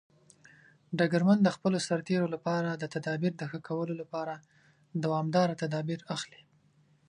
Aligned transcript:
ډګرمن 0.97 1.39
د 1.43 1.49
خپلو 1.55 1.77
سرتیرو 1.87 2.27
لپاره 2.35 2.69
د 2.75 2.83
تدابیر 2.93 3.33
د 3.37 3.43
ښه 3.49 3.59
کولو 3.67 3.93
لپاره 4.01 4.33
دوامداره 5.03 5.59
تدابیر 5.63 5.99
اخلي. 6.15 6.41